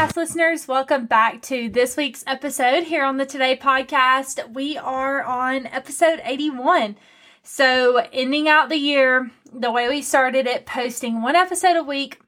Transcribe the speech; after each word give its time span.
podcast 0.00 0.16
listeners. 0.16 0.66
Welcome 0.66 1.04
back 1.04 1.42
to 1.42 1.68
this 1.68 1.94
week's 1.94 2.24
episode 2.26 2.84
here 2.84 3.04
on 3.04 3.18
the 3.18 3.26
Today 3.26 3.54
podcast. 3.54 4.50
We 4.50 4.78
are 4.78 5.22
on 5.22 5.66
episode 5.66 6.22
81. 6.24 6.96
So, 7.42 7.98
ending 8.10 8.48
out 8.48 8.70
the 8.70 8.78
year 8.78 9.30
the 9.52 9.70
way 9.70 9.90
we 9.90 10.00
started 10.00 10.46
it, 10.46 10.64
posting 10.64 11.20
one 11.20 11.36
episode 11.36 11.76
a 11.76 11.82
week 11.82 12.18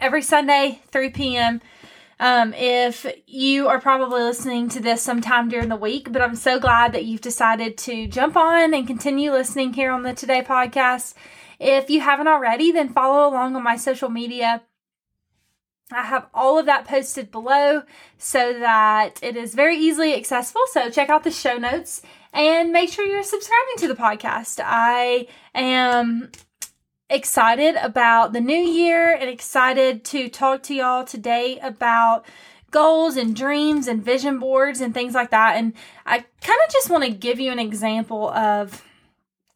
every 0.00 0.20
Sunday, 0.22 0.80
3 0.90 1.10
p.m. 1.10 1.60
Um, 2.18 2.52
if 2.54 3.06
you 3.24 3.68
are 3.68 3.80
probably 3.80 4.22
listening 4.22 4.68
to 4.70 4.80
this 4.80 5.00
sometime 5.00 5.48
during 5.48 5.68
the 5.68 5.76
week, 5.76 6.10
but 6.10 6.22
I'm 6.22 6.34
so 6.34 6.58
glad 6.58 6.92
that 6.94 7.04
you've 7.04 7.20
decided 7.20 7.78
to 7.78 8.08
jump 8.08 8.36
on 8.36 8.74
and 8.74 8.84
continue 8.84 9.30
listening 9.30 9.74
here 9.74 9.92
on 9.92 10.02
the 10.02 10.12
Today 10.12 10.42
podcast. 10.42 11.14
If 11.60 11.88
you 11.88 12.00
haven't 12.00 12.26
already, 12.26 12.72
then 12.72 12.88
follow 12.88 13.28
along 13.28 13.54
on 13.54 13.62
my 13.62 13.76
social 13.76 14.08
media. 14.08 14.62
I 15.92 16.02
have 16.02 16.28
all 16.32 16.58
of 16.58 16.66
that 16.66 16.86
posted 16.86 17.30
below 17.30 17.82
so 18.18 18.58
that 18.58 19.18
it 19.22 19.36
is 19.36 19.54
very 19.54 19.76
easily 19.76 20.14
accessible. 20.14 20.62
So 20.72 20.90
check 20.90 21.08
out 21.10 21.24
the 21.24 21.30
show 21.30 21.56
notes 21.56 22.02
and 22.32 22.72
make 22.72 22.90
sure 22.90 23.04
you're 23.04 23.22
subscribing 23.22 23.76
to 23.78 23.88
the 23.88 23.94
podcast. 23.94 24.60
I 24.64 25.26
am 25.54 26.30
excited 27.08 27.74
about 27.76 28.32
the 28.32 28.40
new 28.40 28.54
year 28.54 29.12
and 29.12 29.28
excited 29.28 30.04
to 30.04 30.28
talk 30.28 30.62
to 30.64 30.74
y'all 30.74 31.04
today 31.04 31.58
about 31.60 32.24
goals 32.70 33.16
and 33.16 33.34
dreams 33.34 33.88
and 33.88 34.04
vision 34.04 34.38
boards 34.38 34.80
and 34.80 34.94
things 34.94 35.14
like 35.14 35.30
that. 35.30 35.56
And 35.56 35.72
I 36.06 36.18
kind 36.18 36.60
of 36.66 36.72
just 36.72 36.88
want 36.88 37.02
to 37.04 37.10
give 37.10 37.40
you 37.40 37.50
an 37.50 37.58
example 37.58 38.30
of 38.30 38.84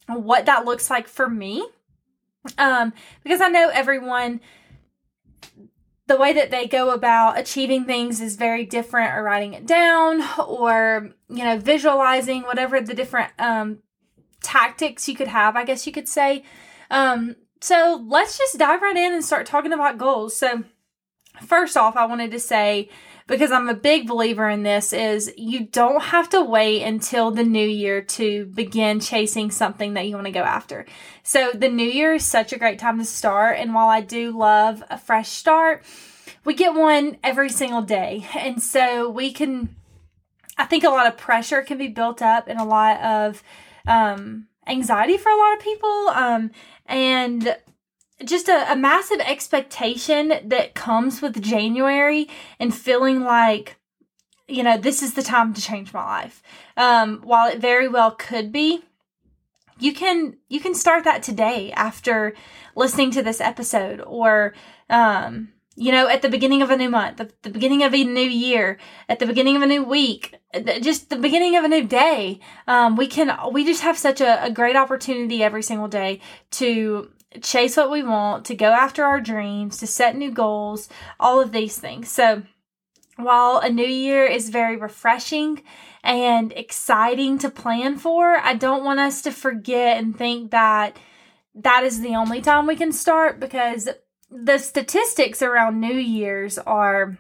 what 0.09 0.47
that 0.47 0.64
looks 0.64 0.91
like 0.91 1.06
for 1.06 1.28
me. 1.28 1.64
Um, 2.59 2.92
because 3.22 3.41
I 3.41 3.48
know 3.48 3.70
everyone 3.72 4.41
the 6.06 6.16
way 6.16 6.33
that 6.34 6.50
they 6.50 6.66
go 6.66 6.91
about 6.91 7.38
achieving 7.38 7.84
things 7.84 8.20
is 8.20 8.36
very 8.36 8.64
different 8.64 9.14
or 9.14 9.22
writing 9.22 9.55
it 9.55 9.66
down 9.66 10.22
or 10.47 11.10
you 11.28 11.44
know 11.44 11.58
visualizing 11.58 12.42
whatever 12.42 12.80
the 12.80 12.94
different 12.94 13.30
um, 13.38 13.78
tactics 14.42 15.08
you 15.08 15.14
could 15.14 15.28
have 15.28 15.56
i 15.56 15.64
guess 15.64 15.86
you 15.86 15.92
could 15.92 16.08
say. 16.08 16.44
Um, 16.91 17.36
so 17.60 18.05
let's 18.06 18.36
just 18.36 18.58
dive 18.58 18.82
right 18.82 18.97
in 18.97 19.14
and 19.14 19.25
start 19.25 19.47
talking 19.47 19.72
about 19.72 19.98
goals. 19.98 20.36
So 20.36 20.64
first 21.42 21.77
off 21.77 21.97
i 21.97 22.06
wanted 22.06 22.30
to 22.30 22.38
say 22.38 22.88
because 23.27 23.50
i'm 23.50 23.69
a 23.69 23.75
big 23.75 24.06
believer 24.06 24.48
in 24.48 24.62
this 24.62 24.92
is 24.92 25.33
you 25.36 25.64
don't 25.67 26.03
have 26.03 26.28
to 26.28 26.42
wait 26.42 26.83
until 26.83 27.31
the 27.31 27.44
new 27.44 27.66
year 27.66 28.00
to 28.00 28.47
begin 28.47 29.00
chasing 29.00 29.50
something 29.50 29.94
that 29.94 30.06
you 30.06 30.14
want 30.14 30.27
to 30.27 30.33
go 30.33 30.42
after 30.42 30.86
so 31.22 31.50
the 31.53 31.69
new 31.69 31.86
year 31.86 32.14
is 32.14 32.25
such 32.25 32.53
a 32.53 32.58
great 32.58 32.78
time 32.78 32.98
to 32.98 33.05
start 33.05 33.58
and 33.58 33.75
while 33.75 33.89
i 33.89 34.00
do 34.00 34.36
love 34.36 34.83
a 34.91 34.98
fresh 34.98 35.28
start 35.28 35.83
we 36.44 36.55
get 36.55 36.75
one 36.75 37.16
every 37.22 37.48
single 37.48 37.83
day. 37.83 38.27
And 38.34 38.62
so 38.62 39.08
we 39.08 39.33
can, 39.33 39.75
I 40.59 40.64
think 40.64 40.84
a 40.84 40.91
lot 40.91 41.06
of 41.06 41.16
pressure 41.16 41.62
can 41.62 41.78
be 41.78 41.88
built 41.88 42.20
up 42.20 42.47
and 42.48 42.61
a 42.61 42.64
lot 42.64 43.00
of 43.00 43.42
um, 43.86 44.48
anxiety 44.66 45.16
for 45.16 45.31
a 45.31 45.36
lot 45.36 45.56
of 45.56 45.61
people. 45.61 46.09
Um, 46.11 46.50
and 46.86 47.56
just 48.25 48.48
a, 48.48 48.73
a 48.73 48.77
massive 48.77 49.20
expectation 49.20 50.34
that 50.45 50.75
comes 50.75 51.20
with 51.20 51.43
January 51.43 52.29
and 52.61 52.75
feeling 52.75 53.23
like, 53.23 53.77
you 54.47 54.62
know, 54.62 54.77
this 54.77 55.03
is 55.03 55.15
the 55.15 55.23
time 55.23 55.55
to 55.55 55.61
change 55.61 55.93
my 55.93 56.05
life. 56.05 56.43
Um, 56.77 57.21
while 57.23 57.51
it 57.51 57.59
very 57.59 57.89
well 57.89 58.12
could 58.12 58.53
be, 58.53 58.83
you 59.81 59.93
can 59.93 60.37
you 60.48 60.61
can 60.61 60.75
start 60.75 61.05
that 61.05 61.23
today 61.23 61.73
after 61.73 62.34
listening 62.77 63.11
to 63.11 63.23
this 63.23 63.41
episode 63.41 64.00
or 64.06 64.55
um 64.88 65.49
you 65.77 65.91
know, 65.91 66.09
at 66.09 66.22
the 66.22 66.28
beginning 66.28 66.62
of 66.62 66.71
a 66.71 66.77
new 66.77 66.88
month, 66.88 67.17
the, 67.17 67.31
the 67.43 67.50
beginning 67.50 67.83
of 67.83 67.93
a 67.94 68.05
new 68.05 68.21
year, 68.21 68.78
at 69.09 69.19
the 69.19 69.27
beginning 69.27 69.56
of 69.56 69.62
a 69.62 69.67
new 69.67 69.83
week, 69.83 70.37
just 70.81 71.11
the 71.11 71.17
beginning 71.17 71.56
of 71.56 71.65
a 71.65 71.69
new 71.69 71.84
day. 71.84 72.38
Um, 72.69 72.94
we 72.94 73.09
can, 73.09 73.37
we 73.53 73.65
just 73.65 73.83
have 73.83 73.99
such 73.99 74.21
a, 74.21 74.44
a 74.44 74.50
great 74.50 74.77
opportunity 74.77 75.43
every 75.43 75.62
single 75.62 75.88
day 75.88 76.21
to 76.53 77.11
chase 77.43 77.77
what 77.77 77.91
we 77.91 78.03
want, 78.03 78.45
to 78.47 78.55
go 78.55 78.71
after 78.71 79.05
our 79.05 79.21
dreams, 79.21 79.78
to 79.78 79.87
set 79.87 80.17
new 80.17 80.31
goals, 80.31 80.89
all 81.19 81.41
of 81.41 81.53
these 81.53 81.78
things. 81.78 82.11
So, 82.11 82.43
while 83.17 83.59
a 83.59 83.71
new 83.71 83.87
year 83.87 84.25
is 84.25 84.49
very 84.49 84.77
refreshing 84.77 85.62
and 86.03 86.53
exciting 86.53 87.39
to 87.39 87.50
plan 87.50 87.97
for, 87.97 88.37
I 88.37 88.55
don't 88.55 88.84
want 88.84 89.00
us 89.00 89.23
to 89.23 89.31
forget 89.31 89.99
and 89.99 90.17
think 90.17 90.50
that 90.50 90.99
that 91.55 91.84
is 91.84 92.00
the 92.00 92.17
only 92.17 92.41
time 92.41 92.67
we 92.67 92.75
can 92.75 92.93
start 92.93 93.39
because 93.39 93.89
the 94.31 94.59
statistics 94.59 95.43
around 95.43 95.81
New 95.81 95.94
Year's 95.94 96.59
are 96.59 97.17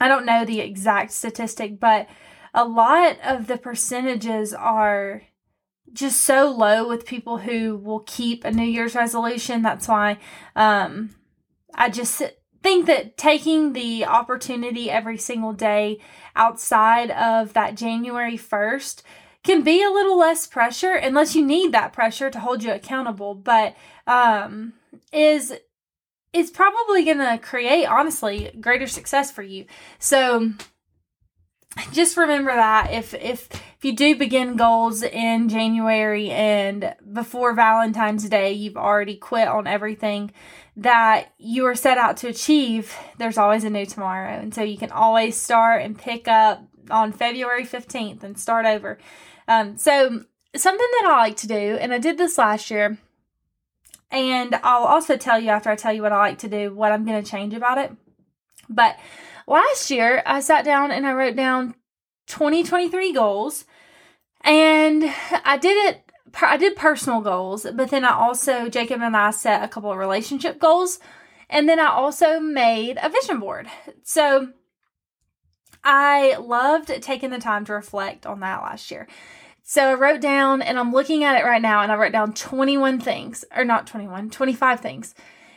I 0.00 0.08
don't 0.08 0.26
know 0.26 0.44
the 0.44 0.60
exact 0.60 1.12
statistic, 1.12 1.78
but 1.78 2.08
a 2.52 2.64
lot 2.64 3.18
of 3.24 3.46
the 3.46 3.56
percentages 3.56 4.52
are 4.52 5.22
just 5.92 6.20
so 6.22 6.50
low 6.50 6.88
with 6.88 7.06
people 7.06 7.38
who 7.38 7.76
will 7.76 8.00
keep 8.00 8.44
a 8.44 8.50
New 8.50 8.64
Year's 8.64 8.94
resolution. 8.94 9.62
That's 9.62 9.88
why 9.88 10.18
um, 10.56 11.14
I 11.74 11.88
just 11.88 12.22
think 12.62 12.86
that 12.86 13.16
taking 13.16 13.72
the 13.72 14.04
opportunity 14.04 14.90
every 14.90 15.18
single 15.18 15.52
day 15.52 15.98
outside 16.36 17.10
of 17.10 17.52
that 17.52 17.76
January 17.76 18.38
1st 18.38 19.02
can 19.42 19.62
be 19.62 19.82
a 19.82 19.90
little 19.90 20.18
less 20.18 20.46
pressure 20.46 20.94
unless 20.94 21.34
you 21.34 21.44
need 21.44 21.72
that 21.72 21.92
pressure 21.92 22.30
to 22.30 22.38
hold 22.38 22.62
you 22.62 22.70
accountable, 22.72 23.34
but 23.34 23.74
um, 24.06 24.72
is 25.12 25.52
it's 26.32 26.50
probably 26.50 27.04
going 27.04 27.18
to 27.18 27.38
create 27.42 27.86
honestly 27.86 28.50
greater 28.60 28.86
success 28.86 29.30
for 29.30 29.42
you. 29.42 29.66
So 29.98 30.52
just 31.92 32.16
remember 32.16 32.54
that 32.54 32.92
if 32.92 33.14
if 33.14 33.48
if 33.52 33.84
you 33.84 33.96
do 33.96 34.14
begin 34.14 34.56
goals 34.56 35.02
in 35.02 35.48
January 35.48 36.30
and 36.30 36.94
before 37.12 37.54
Valentine's 37.54 38.28
Day 38.28 38.52
you've 38.52 38.76
already 38.76 39.16
quit 39.16 39.48
on 39.48 39.66
everything 39.66 40.32
that 40.76 41.32
you 41.38 41.66
are 41.66 41.74
set 41.74 41.98
out 41.98 42.16
to 42.18 42.28
achieve, 42.28 42.96
there's 43.18 43.38
always 43.38 43.64
a 43.64 43.70
new 43.70 43.84
tomorrow. 43.84 44.30
And 44.30 44.54
so 44.54 44.62
you 44.62 44.78
can 44.78 44.90
always 44.90 45.36
start 45.36 45.82
and 45.82 45.98
pick 45.98 46.28
up 46.28 46.64
on 46.90 47.12
February 47.12 47.64
15th 47.64 48.22
and 48.22 48.38
start 48.38 48.64
over. 48.64 48.98
Um, 49.48 49.76
so 49.76 50.24
something 50.56 50.88
that 51.00 51.10
I 51.10 51.18
like 51.18 51.36
to 51.38 51.46
do, 51.48 51.54
and 51.54 51.92
I 51.92 51.98
did 51.98 52.16
this 52.16 52.38
last 52.38 52.70
year, 52.70 52.98
and 54.10 54.54
I'll 54.62 54.84
also 54.84 55.16
tell 55.16 55.38
you 55.38 55.50
after 55.50 55.70
I 55.70 55.76
tell 55.76 55.92
you 55.92 56.02
what 56.02 56.12
I 56.12 56.18
like 56.18 56.38
to 56.38 56.48
do, 56.48 56.74
what 56.74 56.92
I'm 56.92 57.04
going 57.04 57.22
to 57.22 57.30
change 57.30 57.54
about 57.54 57.78
it. 57.78 57.92
But 58.68 58.98
last 59.46 59.90
year, 59.90 60.22
I 60.26 60.40
sat 60.40 60.64
down 60.64 60.90
and 60.90 61.06
I 61.06 61.12
wrote 61.12 61.36
down 61.36 61.74
2023 62.26 63.12
goals. 63.12 63.64
And 64.44 65.04
I 65.44 65.56
did 65.56 65.76
it, 65.86 66.10
I 66.40 66.56
did 66.56 66.74
personal 66.74 67.20
goals, 67.20 67.66
but 67.74 67.90
then 67.90 68.04
I 68.04 68.12
also, 68.12 68.68
Jacob 68.68 69.00
and 69.00 69.16
I 69.16 69.30
set 69.30 69.62
a 69.62 69.68
couple 69.68 69.92
of 69.92 69.98
relationship 69.98 70.58
goals. 70.58 70.98
And 71.48 71.68
then 71.68 71.78
I 71.78 71.88
also 71.88 72.40
made 72.40 72.98
a 73.02 73.08
vision 73.08 73.38
board. 73.38 73.68
So 74.02 74.48
I 75.84 76.36
loved 76.36 76.88
taking 77.02 77.30
the 77.30 77.38
time 77.38 77.64
to 77.66 77.72
reflect 77.74 78.26
on 78.26 78.40
that 78.40 78.62
last 78.62 78.90
year. 78.90 79.06
So 79.62 79.90
I 79.90 79.94
wrote 79.94 80.20
down, 80.20 80.60
and 80.60 80.78
I'm 80.78 80.92
looking 80.92 81.22
at 81.22 81.40
it 81.40 81.44
right 81.44 81.62
now, 81.62 81.82
and 81.82 81.92
I 81.92 81.96
wrote 81.96 82.12
down 82.12 82.34
21 82.34 83.00
things, 83.00 83.44
or 83.54 83.64
not 83.64 83.86
21, 83.86 84.30
25 84.30 84.80
things. 84.80 85.14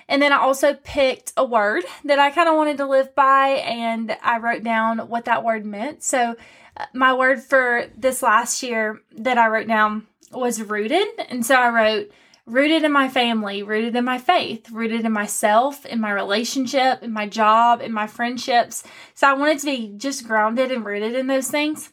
And 0.07 0.21
then 0.21 0.31
I 0.31 0.37
also 0.37 0.73
picked 0.75 1.33
a 1.35 1.43
word 1.43 1.83
that 2.03 2.19
I 2.19 2.29
kind 2.31 2.47
of 2.47 2.55
wanted 2.55 2.77
to 2.77 2.85
live 2.85 3.15
by, 3.15 3.47
and 3.65 4.15
I 4.21 4.37
wrote 4.37 4.63
down 4.63 4.99
what 5.09 5.25
that 5.25 5.43
word 5.43 5.65
meant. 5.65 6.03
So 6.03 6.35
uh, 6.77 6.85
my 6.93 7.13
word 7.13 7.41
for 7.41 7.87
this 7.97 8.21
last 8.21 8.61
year 8.61 9.01
that 9.17 9.37
I 9.37 9.47
wrote 9.47 9.67
down 9.67 10.05
was 10.31 10.61
rooted. 10.61 11.07
And 11.29 11.45
so 11.45 11.55
I 11.55 11.69
wrote, 11.69 12.11
rooted 12.45 12.83
in 12.83 12.91
my 12.91 13.09
family, 13.09 13.63
rooted 13.63 13.95
in 13.95 14.05
my 14.05 14.19
faith, 14.19 14.69
rooted 14.69 15.05
in 15.05 15.11
myself, 15.11 15.85
in 15.85 15.99
my 15.99 16.11
relationship, 16.11 17.01
in 17.01 17.11
my 17.11 17.27
job, 17.27 17.81
in 17.81 17.91
my 17.91 18.05
friendships. 18.05 18.83
So 19.15 19.27
I 19.27 19.33
wanted 19.33 19.59
to 19.59 19.65
be 19.65 19.93
just 19.97 20.27
grounded 20.27 20.71
and 20.71 20.85
rooted 20.85 21.15
in 21.15 21.27
those 21.27 21.49
things. 21.49 21.91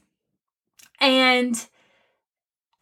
And 1.01 1.67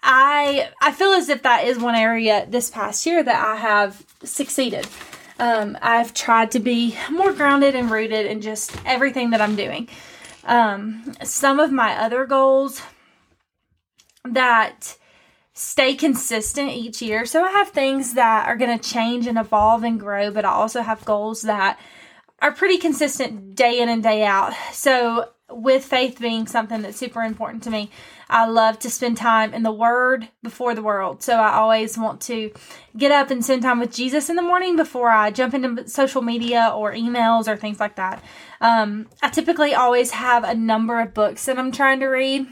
I 0.02 0.70
I 0.80 0.92
feel 0.92 1.12
as 1.12 1.28
if 1.28 1.42
that 1.42 1.64
is 1.64 1.78
one 1.78 1.94
area 1.94 2.46
this 2.48 2.70
past 2.70 3.06
year 3.06 3.22
that 3.22 3.44
I 3.44 3.56
have 3.56 4.04
succeeded. 4.24 4.88
Um, 5.40 5.78
I've 5.80 6.12
tried 6.12 6.50
to 6.50 6.60
be 6.60 6.96
more 7.10 7.32
grounded 7.32 7.74
and 7.74 7.90
rooted 7.90 8.26
in 8.26 8.42
just 8.42 8.76
everything 8.84 9.30
that 9.30 9.40
I'm 9.40 9.56
doing. 9.56 9.88
Um, 10.44 11.14
some 11.24 11.58
of 11.58 11.72
my 11.72 11.96
other 11.96 12.26
goals 12.26 12.82
that 14.24 14.98
stay 15.54 15.94
consistent 15.94 16.70
each 16.70 17.00
year. 17.00 17.24
So 17.24 17.42
I 17.42 17.50
have 17.52 17.70
things 17.70 18.14
that 18.14 18.46
are 18.46 18.56
going 18.56 18.78
to 18.78 18.88
change 18.88 19.26
and 19.26 19.38
evolve 19.38 19.82
and 19.82 19.98
grow, 19.98 20.30
but 20.30 20.44
I 20.44 20.50
also 20.50 20.82
have 20.82 21.04
goals 21.06 21.42
that 21.42 21.78
are 22.40 22.52
pretty 22.52 22.76
consistent 22.76 23.54
day 23.54 23.80
in 23.80 23.88
and 23.88 24.02
day 24.02 24.24
out. 24.24 24.52
So 24.72 25.30
with 25.50 25.84
faith 25.84 26.18
being 26.20 26.46
something 26.46 26.82
that's 26.82 26.98
super 26.98 27.22
important 27.22 27.62
to 27.62 27.70
me, 27.70 27.90
I 28.30 28.46
love 28.46 28.78
to 28.80 28.90
spend 28.90 29.16
time 29.16 29.52
in 29.52 29.64
the 29.64 29.72
Word 29.72 30.28
before 30.42 30.74
the 30.74 30.82
world. 30.82 31.22
So 31.22 31.34
I 31.34 31.54
always 31.54 31.98
want 31.98 32.20
to 32.22 32.52
get 32.96 33.10
up 33.10 33.30
and 33.30 33.44
spend 33.44 33.62
time 33.62 33.80
with 33.80 33.92
Jesus 33.92 34.30
in 34.30 34.36
the 34.36 34.42
morning 34.42 34.76
before 34.76 35.10
I 35.10 35.30
jump 35.32 35.52
into 35.52 35.88
social 35.88 36.22
media 36.22 36.72
or 36.74 36.94
emails 36.94 37.48
or 37.48 37.56
things 37.56 37.80
like 37.80 37.96
that. 37.96 38.22
Um, 38.60 39.08
I 39.20 39.30
typically 39.30 39.74
always 39.74 40.12
have 40.12 40.44
a 40.44 40.54
number 40.54 41.00
of 41.00 41.12
books 41.12 41.44
that 41.46 41.58
I'm 41.58 41.72
trying 41.72 42.00
to 42.00 42.06
read. 42.06 42.46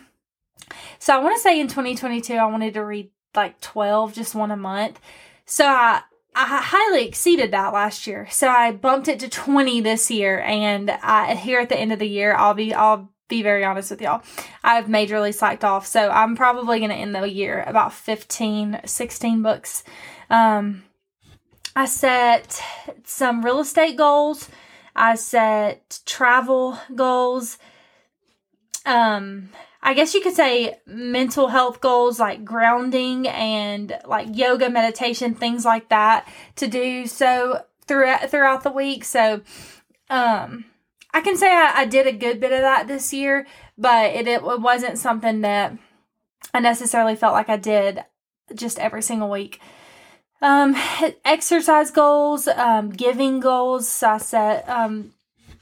So 0.99 1.15
I 1.15 1.19
want 1.19 1.37
to 1.37 1.43
say 1.43 1.61
in 1.61 1.69
2022, 1.69 2.35
I 2.35 2.47
wanted 2.47 2.75
to 2.75 2.85
read 2.85 3.11
like 3.35 3.61
12, 3.61 4.15
just 4.15 4.35
one 4.35 4.51
a 4.51 4.57
month. 4.57 5.01
So 5.47 5.65
I, 5.65 6.03
I 6.35 6.61
highly 6.63 7.07
exceeded 7.07 7.53
that 7.53 7.73
last 7.73 8.07
year. 8.07 8.27
So 8.31 8.49
I 8.49 8.73
bumped 8.73 9.09
it 9.09 9.21
to 9.21 9.29
20 9.29 9.81
this 9.81 10.11
year. 10.11 10.41
And 10.41 10.91
I, 10.91 11.35
here 11.37 11.61
at 11.61 11.69
the 11.69 11.79
end 11.79 11.93
of 11.93 11.99
the 12.01 12.09
year, 12.09 12.35
I'll 12.35 12.55
be, 12.55 12.75
I'll 12.75 13.13
be 13.29 13.43
very 13.43 13.65
honest 13.65 13.91
with 13.91 14.01
y'all. 14.01 14.23
I've 14.65 14.87
majorly 14.87 15.35
slacked 15.35 15.65
off. 15.65 15.87
So 15.87 16.11
I'm 16.11 16.37
probably 16.37 16.79
going 16.79 16.91
to 16.91 16.97
end 16.97 17.15
the 17.15 17.31
year 17.31 17.63
about 17.67 17.93
15, 17.93 18.81
16 18.85 19.43
books. 19.43 19.85
Um, 20.31 20.85
I 21.77 21.87
set 21.87 22.61
some 23.05 23.45
real 23.45 23.61
estate 23.61 23.97
goals. 23.97 24.49
I 24.97 25.15
set 25.15 26.01
travel 26.05 26.79
goals. 26.95 27.59
Um, 28.85 29.51
I 29.81 29.95
guess 29.95 30.13
you 30.13 30.21
could 30.21 30.35
say 30.35 30.79
mental 30.87 31.49
health 31.49 31.81
goals 31.81 32.19
like 32.19 32.45
grounding 32.45 33.29
and 33.29 33.97
like 34.05 34.29
yoga, 34.33 34.69
meditation, 34.71 35.35
things 35.35 35.65
like 35.65 35.89
that 35.91 36.27
to 36.57 36.67
do 36.67 37.07
so 37.07 37.63
throughout 37.87 38.31
throughout 38.31 38.65
the 38.65 38.73
week. 38.73 39.05
So, 39.05 39.43
um, 40.11 40.65
I 41.13 41.21
can 41.21 41.37
say 41.37 41.49
I, 41.49 41.73
I 41.77 41.85
did 41.87 42.07
a 42.07 42.13
good 42.13 42.41
bit 42.41 42.53
of 42.53 42.61
that 42.61 42.87
this 42.87 43.13
year, 43.13 43.47
but 43.77 44.11
it, 44.15 44.29
it 44.29 44.43
wasn't 44.43 44.99
something 44.99 45.41
that 45.41 45.77
I 46.53 46.61
necessarily 46.61 47.17
felt 47.17 47.33
like 47.35 47.49
I 47.49 47.57
did 47.57 48.05
just 48.55 48.79
every 48.79 49.03
single 49.03 49.31
week. 49.31 49.61
Um, 50.41 50.77
exercise 51.25 51.91
goals, 51.91 52.47
um, 52.49 52.91
giving 52.91 53.41
goals. 53.41 53.89
So 53.89 54.09
I 54.11 54.19
set 54.19 54.69
um, 54.69 55.13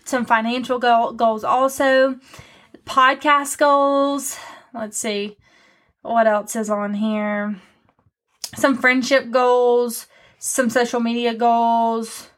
some 0.05 0.25
financial 0.25 0.79
goal, 0.79 1.13
goals 1.13 1.45
also. 1.45 2.19
Podcast 2.85 3.59
goals. 3.59 4.39
Let's 4.75 4.99
see 4.99 5.37
what 6.03 6.27
else 6.27 6.55
is 6.57 6.71
on 6.71 6.95
here. 6.95 7.57
Some 8.55 8.77
friendship 8.77 9.31
goals, 9.31 10.07
some 10.39 10.71
social 10.71 11.01
media 11.01 11.35
goals, 11.35 12.31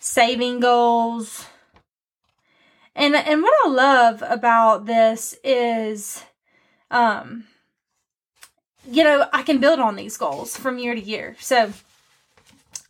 saving 0.00 0.58
goals. 0.58 1.46
And 2.96 3.14
and 3.14 3.42
what 3.42 3.54
I 3.64 3.68
love 3.68 4.24
about 4.26 4.86
this 4.86 5.36
is 5.44 6.24
um 6.90 7.44
you 8.88 9.04
know, 9.04 9.26
I 9.32 9.42
can 9.42 9.58
build 9.58 9.78
on 9.78 9.94
these 9.96 10.16
goals 10.16 10.56
from 10.56 10.78
year 10.78 10.94
to 10.94 11.00
year. 11.00 11.36
So 11.38 11.72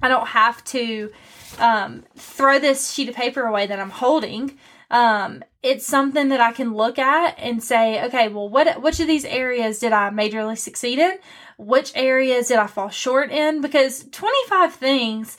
I 0.00 0.08
don't 0.08 0.28
have 0.28 0.62
to 0.66 1.10
um, 1.58 2.04
throw 2.16 2.58
this 2.58 2.92
sheet 2.92 3.08
of 3.08 3.14
paper 3.14 3.42
away 3.42 3.66
that 3.66 3.80
I'm 3.80 3.90
holding. 3.90 4.56
Um, 4.90 5.44
it's 5.62 5.86
something 5.86 6.28
that 6.30 6.40
I 6.40 6.52
can 6.52 6.74
look 6.74 6.98
at 6.98 7.38
and 7.38 7.62
say, 7.62 8.02
okay, 8.06 8.28
well, 8.28 8.48
what 8.48 8.82
which 8.82 8.98
of 8.98 9.06
these 9.06 9.24
areas 9.24 9.78
did 9.78 9.92
I 9.92 10.10
majorly 10.10 10.58
succeed 10.58 10.98
in? 10.98 11.18
Which 11.58 11.92
areas 11.94 12.48
did 12.48 12.56
I 12.56 12.66
fall 12.66 12.88
short 12.88 13.30
in? 13.30 13.60
Because 13.60 14.06
25 14.10 14.74
things 14.74 15.38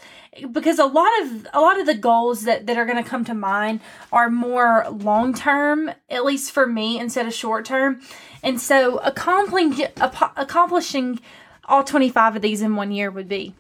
because 0.52 0.80
a 0.80 0.86
lot 0.86 1.10
of 1.22 1.48
a 1.54 1.60
lot 1.60 1.80
of 1.80 1.86
the 1.86 1.94
goals 1.94 2.44
that 2.44 2.66
that 2.66 2.78
are 2.78 2.86
going 2.86 3.02
to 3.02 3.10
come 3.10 3.26
to 3.26 3.34
mind 3.34 3.82
are 4.12 4.30
more 4.30 4.86
long 4.90 5.34
term 5.34 5.92
at 6.10 6.24
least 6.24 6.52
for 6.52 6.66
me 6.66 7.00
instead 7.00 7.26
of 7.26 7.34
short 7.34 7.66
term 7.66 8.02
and 8.42 8.60
so 8.60 8.98
accomplishing 9.00 9.88
accomplishing 9.98 11.20
all 11.66 11.84
25 11.84 12.38
of 12.38 12.42
these 12.42 12.62
in 12.62 12.76
one 12.76 12.92
year 12.92 13.12
would 13.12 13.28
be 13.28 13.54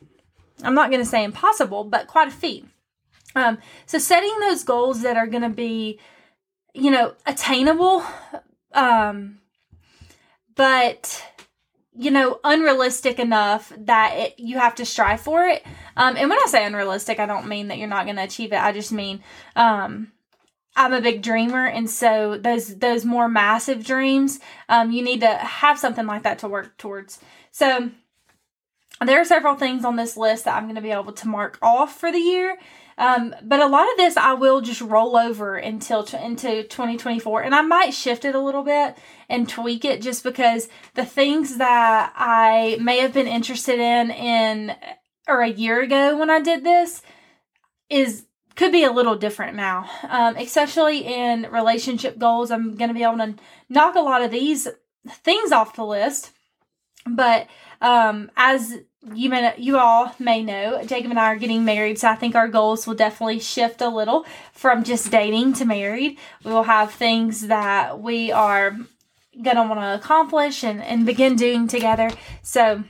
i'm 0.64 0.74
not 0.74 0.90
going 0.90 1.02
to 1.02 1.10
say 1.10 1.24
impossible 1.24 1.84
but 1.84 2.08
quite 2.08 2.28
a 2.28 2.32
feat. 2.32 2.66
Um, 3.34 3.60
so 3.86 3.98
setting 3.98 4.38
those 4.42 4.66
goals 4.66 5.04
that 5.04 5.16
are 5.16 5.28
going 5.28 5.44
to 5.44 5.50
be 5.50 6.00
you 6.74 6.92
know 6.92 7.16
attainable 7.26 8.04
um, 8.74 9.40
but 10.56 11.24
you 11.94 12.10
know, 12.12 12.40
unrealistic 12.44 13.20
enough 13.20 13.72
that 13.78 14.14
it, 14.18 14.40
you 14.40 14.58
have 14.58 14.76
to 14.76 14.86
strive 14.86 15.22
for 15.22 15.46
it. 15.46 15.64
Um, 15.98 16.16
and 16.18 16.30
when 16.30 16.40
I 16.40 16.46
say 16.48 16.66
unrealistic, 16.66 17.20
I 17.20 17.26
don't 17.26 17.48
mean 17.48 17.68
that 17.68 17.78
you're 17.78 17.88
not 17.88 18.06
going 18.06 18.16
to 18.16 18.24
achieve 18.24 18.54
it. 18.54 18.62
I 18.62 18.72
just 18.72 18.92
mean 18.92 19.22
um, 19.56 20.12
I'm 20.76 20.94
a 20.94 21.02
big 21.02 21.22
dreamer, 21.22 21.66
and 21.66 21.90
so 21.90 22.38
those 22.38 22.78
those 22.78 23.04
more 23.04 23.28
massive 23.28 23.86
dreams, 23.86 24.40
um, 24.70 24.92
you 24.92 25.04
need 25.04 25.20
to 25.22 25.34
have 25.36 25.78
something 25.78 26.06
like 26.06 26.24
that 26.24 26.40
to 26.40 26.48
work 26.48 26.78
towards. 26.78 27.20
So 27.52 27.92
there 29.06 29.20
are 29.20 29.26
several 29.26 29.56
things 29.56 29.84
on 29.84 29.96
this 29.98 30.16
list 30.16 30.46
that 30.46 30.56
I'm 30.56 30.64
going 30.64 30.76
to 30.76 30.82
be 30.82 30.92
able 30.92 31.12
to 31.12 31.28
mark 31.28 31.58
off 31.62 32.00
for 32.00 32.12
the 32.12 32.20
year. 32.20 32.58
Um, 33.02 33.34
but 33.42 33.60
a 33.60 33.66
lot 33.66 33.90
of 33.90 33.98
this 33.98 34.16
I 34.16 34.34
will 34.34 34.62
just 34.62 34.80
roll 34.80 35.18
over 35.18 35.56
until 35.56 36.02
into 36.02 36.62
2024, 36.62 37.42
and 37.42 37.56
I 37.56 37.62
might 37.62 37.96
shift 37.96 38.26
it 38.26 38.36
a 38.36 38.40
little 38.40 38.62
bit 38.62 38.96
and 39.28 39.50
tweak 39.50 39.84
it 39.84 40.04
just 40.04 40.24
because 40.24 40.70
the 40.94 41.04
things 41.04 41.58
that 41.58 42.14
I 42.16 42.78
may 42.80 43.00
have 43.00 43.12
been 43.12 43.26
interested 43.26 43.80
in 43.80 44.12
in 44.12 44.76
or 45.28 45.42
a 45.42 45.50
year 45.50 45.82
ago 45.82 46.16
when 46.16 46.30
I 46.30 46.42
did 46.42 46.64
this 46.64 47.02
is 47.90 48.28
could 48.56 48.72
be 48.72 48.84
a 48.84 48.92
little 48.92 49.16
different 49.16 49.56
now, 49.56 49.90
um, 50.08 50.36
especially 50.36 51.00
in 51.00 51.48
relationship 51.50 52.20
goals. 52.20 52.52
I'm 52.52 52.76
going 52.76 52.90
to 52.90 52.94
be 52.94 53.02
able 53.02 53.18
to 53.18 53.34
knock 53.68 53.96
a 53.96 54.02
lot 54.02 54.22
of 54.22 54.30
these 54.30 54.68
things 55.10 55.52
off 55.52 55.76
the 55.76 55.86
list, 55.86 56.34
but 57.08 57.48
um, 57.82 58.30
as 58.38 58.76
you 59.14 59.30
may 59.30 59.54
you 59.58 59.78
all 59.78 60.14
may 60.20 60.44
know 60.44 60.84
Jacob 60.86 61.10
and 61.10 61.20
I 61.20 61.28
are 61.28 61.36
getting 61.36 61.66
married, 61.66 61.98
so 61.98 62.08
I 62.08 62.16
think 62.16 62.36
our 62.36 62.48
goals 62.48 62.86
will 62.86 62.94
definitely 62.94 63.40
shift 63.40 63.82
a 63.82 63.90
little 63.90 64.26
from 64.54 64.84
just 64.84 65.12
dating 65.12 65.54
to 65.54 65.66
married. 65.66 66.18
We 66.44 66.52
will 66.52 66.64
have 66.64 66.92
things 66.92 67.48
that 67.48 68.00
we 68.00 68.32
are 68.32 68.78
gonna 69.42 69.68
want 69.68 69.80
to 69.80 69.96
accomplish 69.96 70.64
and, 70.64 70.82
and 70.84 71.06
begin 71.06 71.36
doing 71.36 71.68
together. 71.68 72.12
So 72.44 72.84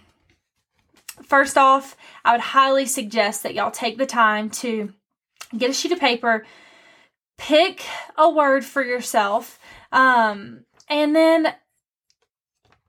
first 1.24 1.58
off, 1.58 1.96
I 2.26 2.34
would 2.34 2.42
highly 2.42 2.86
suggest 2.86 3.44
that 3.44 3.54
y'all 3.54 3.72
take 3.72 3.98
the 3.98 4.06
time 4.06 4.50
to 4.50 4.94
get 5.58 5.70
a 5.70 5.74
sheet 5.74 5.94
of 5.94 6.00
paper, 6.00 6.46
pick 7.38 7.84
a 8.18 8.30
word 8.30 8.66
for 8.66 8.84
yourself, 8.84 9.60
um, 9.92 10.66
and 10.90 11.16
then 11.16 11.54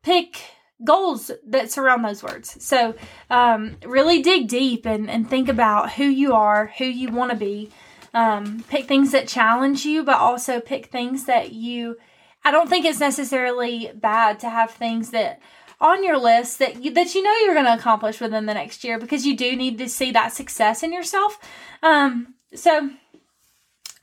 pick 0.02 0.42
goals 0.84 1.30
that 1.46 1.70
surround 1.70 2.04
those 2.04 2.22
words. 2.22 2.62
So, 2.64 2.94
um, 3.30 3.76
really 3.84 4.22
dig 4.22 4.48
deep 4.48 4.86
and, 4.86 5.10
and 5.10 5.28
think 5.28 5.48
about 5.48 5.92
who 5.92 6.04
you 6.04 6.34
are, 6.34 6.72
who 6.78 6.84
you 6.84 7.10
want 7.10 7.30
to 7.30 7.36
be. 7.36 7.70
Um, 8.14 8.64
pick 8.68 8.86
things 8.86 9.12
that 9.12 9.26
challenge 9.26 9.86
you, 9.86 10.02
but 10.04 10.18
also 10.18 10.60
pick 10.60 10.86
things 10.86 11.24
that 11.24 11.52
you. 11.52 11.96
I 12.44 12.50
don't 12.50 12.68
think 12.68 12.84
it's 12.84 13.00
necessarily 13.00 13.90
bad 13.94 14.40
to 14.40 14.50
have 14.50 14.72
things 14.72 15.10
that 15.10 15.40
on 15.80 16.04
your 16.04 16.18
list 16.18 16.58
that 16.60 16.82
you, 16.82 16.92
that 16.92 17.14
you 17.14 17.22
know 17.22 17.34
you're 17.38 17.54
going 17.54 17.66
to 17.66 17.74
accomplish 17.74 18.20
within 18.20 18.46
the 18.46 18.54
next 18.54 18.84
year 18.84 18.98
because 18.98 19.26
you 19.26 19.36
do 19.36 19.56
need 19.56 19.78
to 19.78 19.88
see 19.88 20.12
that 20.12 20.32
success 20.32 20.82
in 20.82 20.92
yourself. 20.92 21.38
Um, 21.82 22.34
so, 22.54 22.90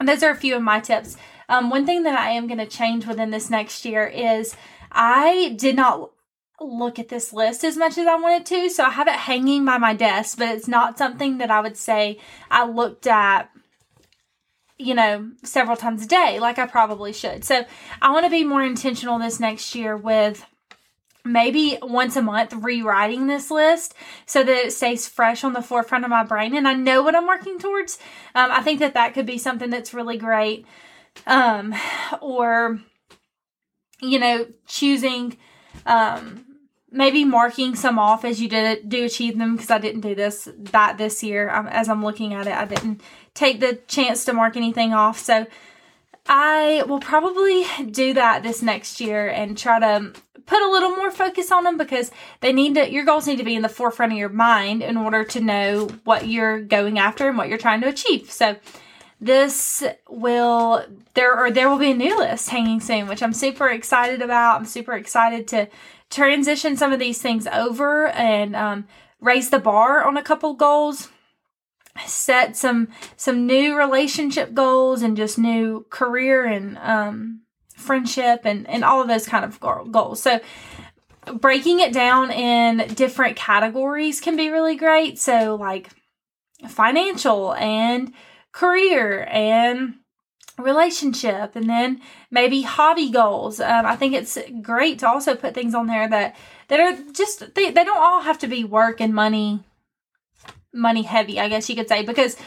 those 0.04 0.24
are 0.24 0.32
a 0.32 0.36
few 0.36 0.56
of 0.56 0.62
my 0.62 0.80
tips. 0.80 1.18
Um, 1.48 1.70
one 1.70 1.86
thing 1.86 2.04
that 2.04 2.18
I 2.18 2.32
am 2.32 2.48
going 2.48 2.60
to 2.60 2.66
change 2.66 3.06
within 3.08 3.32
this 3.32 3.50
next 3.50 3.86
year 3.86 4.06
is 4.06 4.56
I 4.92 5.56
did 5.58 5.76
not 5.76 6.12
look 6.62 7.00
at 7.00 7.10
this 7.10 7.34
list 7.34 7.64
as 7.64 7.78
much 7.78 7.98
as 7.98 8.08
I 8.08 8.16
wanted 8.16 8.46
to. 8.48 8.70
So 8.70 8.84
I 8.84 8.90
have 8.90 9.08
it 9.08 9.16
hanging 9.16 9.66
by 9.66 9.78
my 9.78 9.94
desk, 9.94 10.38
but 10.38 10.50
it's 10.50 10.68
not 10.68 10.98
something 10.98 11.38
that 11.38 11.52
I 11.52 11.62
would 11.62 11.78
say 11.78 12.20
I 12.52 12.66
looked 12.66 13.08
at, 13.08 13.50
you 14.78 14.94
know, 14.94 15.32
several 15.44 15.78
times 15.78 16.04
a 16.04 16.08
day 16.08 16.40
like 16.40 16.60
I 16.60 16.66
probably 16.66 17.14
should. 17.14 17.44
So 17.44 17.66
I 18.02 18.12
want 18.12 18.26
to 18.26 18.30
be 18.30 18.44
more 18.44 18.64
intentional 18.64 19.20
this 19.20 19.40
next 19.40 19.76
year 19.76 19.96
with 19.96 20.46
maybe 21.26 21.78
once 21.82 22.16
a 22.16 22.22
month 22.22 22.54
rewriting 22.54 23.28
this 23.28 23.52
list 23.52 23.94
so 24.26 24.44
that 24.44 24.66
it 24.66 24.74
stays 24.74 25.08
fresh 25.08 25.44
on 25.44 25.54
the 25.54 25.62
forefront 25.62 26.06
of 26.06 26.10
my 26.10 26.24
brain 26.24 26.56
and 26.56 26.68
I 26.68 26.74
know 26.74 27.04
what 27.04 27.16
I'm 27.16 27.28
working 27.28 27.60
towards. 27.60 28.00
Um, 28.34 28.52
I 28.52 28.62
think 28.62 28.80
that 28.80 28.94
that 28.94 29.14
could 29.14 29.26
be 29.26 29.38
something 29.38 29.70
that's 29.70 29.94
really 29.94 30.18
great. 30.18 30.66
Um, 31.28 31.76
or, 32.22 32.80
you 34.02 34.20
know, 34.20 34.48
choosing 34.66 35.38
um 35.86 36.46
maybe 36.92 37.24
marking 37.24 37.76
some 37.76 38.00
off 38.00 38.26
as 38.26 38.42
you 38.42 38.50
did 38.50 38.90
do 38.90 39.06
achieve 39.06 39.38
them 39.38 39.56
because 39.56 39.72
I 39.72 39.78
didn't 39.78 40.02
do 40.02 40.16
this 40.16 40.50
that 40.58 40.98
this 40.98 41.24
year. 41.24 41.50
Um, 41.50 41.68
as 41.68 41.90
I'm 41.90 42.04
looking 42.04 42.34
at 42.34 42.48
it, 42.48 42.54
I 42.54 42.66
didn't 42.66 43.02
take 43.34 43.60
the 43.60 43.76
chance 43.88 44.26
to 44.26 44.34
mark 44.34 44.58
anything 44.58 44.94
off. 44.94 45.20
So 45.20 45.46
I 46.28 46.84
will 46.88 47.00
probably 47.00 47.66
do 47.86 48.14
that 48.14 48.44
this 48.44 48.62
next 48.62 49.00
year 49.00 49.28
and 49.28 49.58
try 49.58 49.80
to 49.80 50.14
put 50.46 50.62
a 50.62 50.72
little 50.72 50.92
more 50.92 51.12
focus 51.12 51.52
on 51.52 51.64
them 51.64 51.78
because 51.78 52.12
they 52.42 52.52
need 52.52 52.76
to 52.76 52.92
your 52.92 53.06
goals 53.06 53.28
need 53.28 53.38
to 53.38 53.44
be 53.44 53.56
in 53.56 53.62
the 53.62 53.70
forefront 53.70 54.12
of 54.12 54.18
your 54.18 54.30
mind 54.30 54.82
in 54.82 54.98
order 54.98 55.24
to 55.24 55.40
know 55.40 55.88
what 56.06 56.28
you're 56.28 56.62
going 56.62 56.98
after 56.98 57.28
and 57.28 57.38
what 57.38 57.50
you're 57.50 57.58
trying 57.58 57.82
to 57.82 57.88
achieve. 57.88 58.32
So 58.32 58.56
this 59.22 59.84
will 60.10 60.86
there 61.14 61.38
or 61.38 61.52
there 61.52 61.70
will 61.70 61.78
be 61.78 61.92
a 61.92 61.96
new 61.96 62.18
list 62.18 62.50
hanging 62.50 62.80
soon, 62.80 63.08
which 63.08 63.22
I'm 63.22 63.34
super 63.34 63.70
excited 63.70 64.22
about. 64.22 64.60
I'm 64.60 64.66
super 64.66 64.94
excited 64.94 65.48
to 65.50 65.68
transition 66.10 66.76
some 66.76 66.92
of 66.92 67.00
these 67.00 67.22
things 67.22 67.48
over 67.48 68.08
and 68.08 68.56
um, 68.56 68.88
raise 69.20 69.50
the 69.50 69.60
bar 69.60 70.04
on 70.04 70.18
a 70.18 70.24
couple 70.24 70.54
goals 70.54 71.10
set 72.06 72.56
some 72.56 72.88
some 73.16 73.46
new 73.46 73.78
relationship 73.78 74.54
goals 74.54 75.02
and 75.02 75.18
just 75.18 75.38
new 75.38 75.86
career 75.90 76.46
and 76.46 76.78
um, 76.80 77.42
friendship 77.76 78.42
and 78.44 78.68
and 78.70 78.84
all 78.84 79.02
of 79.02 79.08
those 79.08 79.26
kind 79.26 79.46
of 79.46 79.60
goals. 79.60 80.22
So 80.22 80.40
breaking 81.34 81.80
it 81.80 81.94
down 81.94 82.32
in 82.32 82.88
different 82.94 83.36
categories 83.36 84.22
can 84.22 84.36
be 84.36 84.50
really 84.50 84.76
great. 84.76 85.20
So 85.20 85.56
like 85.56 85.90
financial 86.68 87.54
and 87.54 88.14
career 88.52 89.28
and 89.30 89.96
relationship 90.64 91.56
and 91.56 91.70
then 91.70 92.02
maybe 92.32 92.62
hobby 92.62 93.10
goals. 93.10 93.60
Um, 93.60 93.86
i 93.86 93.96
think 93.96 94.14
it's 94.14 94.38
great 94.62 95.00
to 95.00 95.08
also 95.08 95.36
put 95.36 95.54
things 95.54 95.74
on 95.74 95.88
there 95.88 96.08
that 96.08 96.36
that 96.68 96.80
are 96.80 96.96
just 97.14 97.56
they, 97.56 97.72
they 97.72 97.84
don't 97.84 97.98
all 97.98 98.22
have 98.22 98.40
to 98.40 98.48
be 98.48 98.64
work 98.64 99.02
and 99.02 99.14
money 99.14 99.64
money 100.74 101.02
heavy 101.04 101.40
i 101.40 101.50
guess 101.50 101.70
you 101.70 101.76
could 101.76 101.90
say 101.90 102.04
because 102.04 102.38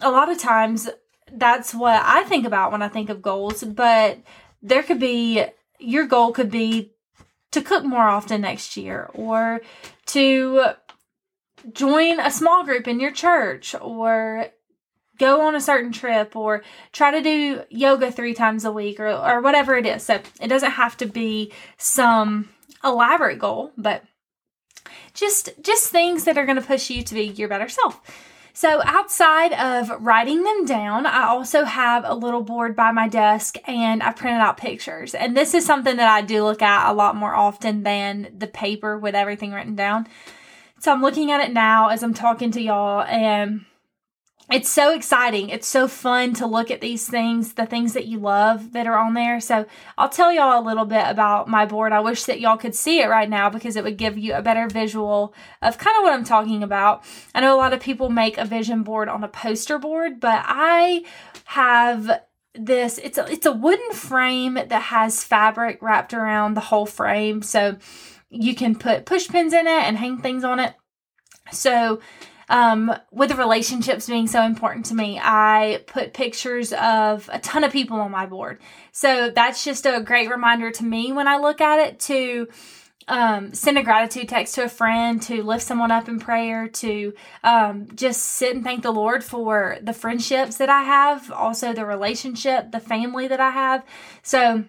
a 0.00 0.10
lot 0.10 0.30
of 0.30 0.38
times 0.38 0.88
that's 1.32 1.74
what 1.74 2.02
i 2.04 2.22
think 2.24 2.46
about 2.46 2.72
when 2.72 2.82
i 2.82 2.88
think 2.88 3.10
of 3.10 3.20
goals 3.22 3.62
but 3.62 4.18
there 4.62 4.82
could 4.82 4.98
be 4.98 5.44
your 5.78 6.06
goal 6.06 6.32
could 6.32 6.50
be 6.50 6.92
to 7.50 7.62
cook 7.62 7.84
more 7.84 8.08
often 8.08 8.40
next 8.40 8.76
year 8.76 9.10
or 9.14 9.60
to 10.06 10.62
join 11.72 12.20
a 12.20 12.30
small 12.30 12.64
group 12.64 12.86
in 12.86 13.00
your 13.00 13.12
church 13.12 13.74
or 13.80 14.48
go 15.18 15.42
on 15.42 15.54
a 15.54 15.60
certain 15.60 15.92
trip 15.92 16.36
or 16.36 16.62
try 16.92 17.10
to 17.10 17.22
do 17.22 17.62
yoga 17.70 18.10
three 18.10 18.34
times 18.34 18.64
a 18.64 18.72
week 18.72 19.00
or, 19.00 19.08
or 19.08 19.40
whatever 19.40 19.76
it 19.76 19.86
is. 19.86 20.02
So 20.02 20.20
it 20.40 20.48
doesn't 20.48 20.72
have 20.72 20.96
to 20.98 21.06
be 21.06 21.52
some 21.78 22.48
elaborate 22.84 23.38
goal, 23.38 23.72
but 23.76 24.04
just 25.14 25.50
just 25.62 25.90
things 25.90 26.24
that 26.24 26.38
are 26.38 26.44
going 26.44 26.60
to 26.60 26.66
push 26.66 26.90
you 26.90 27.02
to 27.02 27.14
be 27.14 27.24
your 27.24 27.48
better 27.48 27.68
self. 27.68 28.00
So 28.56 28.80
outside 28.84 29.52
of 29.52 29.90
writing 30.02 30.42
them 30.42 30.64
down, 30.64 31.04
I 31.04 31.24
also 31.24 31.64
have 31.64 32.04
a 32.06 32.14
little 32.14 32.40
board 32.40 32.74
by 32.74 32.90
my 32.90 33.06
desk 33.06 33.56
and 33.66 34.02
I 34.02 34.12
printed 34.12 34.40
out 34.40 34.56
pictures. 34.56 35.14
And 35.14 35.36
this 35.36 35.52
is 35.52 35.66
something 35.66 35.98
that 35.98 36.08
I 36.08 36.22
do 36.22 36.42
look 36.42 36.62
at 36.62 36.90
a 36.90 36.94
lot 36.94 37.16
more 37.16 37.34
often 37.34 37.82
than 37.82 38.32
the 38.34 38.46
paper 38.46 38.98
with 38.98 39.14
everything 39.14 39.52
written 39.52 39.76
down. 39.76 40.06
So 40.78 40.90
I'm 40.90 41.02
looking 41.02 41.30
at 41.30 41.42
it 41.42 41.52
now 41.52 41.88
as 41.88 42.02
I'm 42.02 42.14
talking 42.14 42.50
to 42.52 42.62
y'all 42.62 43.02
and 43.02 43.65
it's 44.48 44.70
so 44.70 44.94
exciting. 44.94 45.48
It's 45.48 45.66
so 45.66 45.88
fun 45.88 46.32
to 46.34 46.46
look 46.46 46.70
at 46.70 46.80
these 46.80 47.08
things, 47.08 47.54
the 47.54 47.66
things 47.66 47.94
that 47.94 48.06
you 48.06 48.20
love 48.20 48.72
that 48.72 48.86
are 48.86 48.96
on 48.96 49.14
there. 49.14 49.40
So, 49.40 49.66
I'll 49.98 50.08
tell 50.08 50.32
y'all 50.32 50.62
a 50.62 50.64
little 50.64 50.84
bit 50.84 51.04
about 51.06 51.48
my 51.48 51.66
board. 51.66 51.92
I 51.92 51.98
wish 51.98 52.24
that 52.24 52.38
y'all 52.38 52.56
could 52.56 52.74
see 52.74 53.00
it 53.00 53.08
right 53.08 53.28
now 53.28 53.50
because 53.50 53.74
it 53.74 53.82
would 53.82 53.96
give 53.96 54.16
you 54.16 54.34
a 54.34 54.42
better 54.42 54.68
visual 54.68 55.34
of 55.62 55.78
kind 55.78 55.96
of 55.96 56.04
what 56.04 56.12
I'm 56.12 56.24
talking 56.24 56.62
about. 56.62 57.02
I 57.34 57.40
know 57.40 57.56
a 57.56 57.58
lot 57.58 57.72
of 57.72 57.80
people 57.80 58.08
make 58.08 58.38
a 58.38 58.44
vision 58.44 58.84
board 58.84 59.08
on 59.08 59.24
a 59.24 59.28
poster 59.28 59.78
board, 59.78 60.20
but 60.20 60.44
I 60.46 61.04
have 61.46 62.20
this 62.54 62.98
it's 62.98 63.18
a, 63.18 63.30
it's 63.30 63.46
a 63.46 63.52
wooden 63.52 63.92
frame 63.92 64.54
that 64.54 64.70
has 64.70 65.24
fabric 65.24 65.82
wrapped 65.82 66.14
around 66.14 66.54
the 66.54 66.60
whole 66.60 66.86
frame. 66.86 67.42
So, 67.42 67.78
you 68.30 68.54
can 68.54 68.76
put 68.76 69.06
push 69.06 69.28
pins 69.28 69.52
in 69.52 69.66
it 69.66 69.82
and 69.84 69.96
hang 69.96 70.18
things 70.18 70.44
on 70.44 70.60
it. 70.60 70.74
So, 71.50 72.00
um, 72.48 72.94
with 73.10 73.30
the 73.30 73.36
relationships 73.36 74.06
being 74.06 74.26
so 74.26 74.42
important 74.42 74.86
to 74.86 74.94
me, 74.94 75.18
I 75.20 75.82
put 75.86 76.14
pictures 76.14 76.72
of 76.72 77.28
a 77.32 77.38
ton 77.40 77.64
of 77.64 77.72
people 77.72 78.00
on 78.00 78.10
my 78.10 78.26
board. 78.26 78.60
So 78.92 79.30
that's 79.30 79.64
just 79.64 79.86
a 79.86 80.00
great 80.00 80.30
reminder 80.30 80.70
to 80.70 80.84
me 80.84 81.12
when 81.12 81.26
I 81.26 81.38
look 81.38 81.60
at 81.60 81.80
it 81.80 82.00
to 82.00 82.48
um, 83.08 83.52
send 83.54 83.78
a 83.78 83.82
gratitude 83.82 84.28
text 84.28 84.56
to 84.56 84.64
a 84.64 84.68
friend, 84.68 85.22
to 85.22 85.42
lift 85.42 85.64
someone 85.64 85.90
up 85.90 86.08
in 86.08 86.18
prayer, 86.18 86.68
to 86.68 87.14
um, 87.44 87.88
just 87.94 88.22
sit 88.22 88.54
and 88.54 88.64
thank 88.64 88.82
the 88.82 88.92
Lord 88.92 89.22
for 89.22 89.78
the 89.80 89.92
friendships 89.92 90.56
that 90.56 90.68
I 90.68 90.82
have, 90.82 91.30
also 91.30 91.72
the 91.72 91.86
relationship, 91.86 92.72
the 92.72 92.80
family 92.80 93.28
that 93.28 93.40
I 93.40 93.50
have. 93.50 93.84
So 94.22 94.64